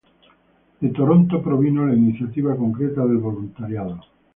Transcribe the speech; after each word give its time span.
De 0.79 0.89
Toronto 0.89 1.43
provino 1.43 1.85
la 1.85 1.93
iniciativa 1.93 2.55
concreta 2.55 3.05
del 3.05 3.19
voluntariado. 3.19 4.01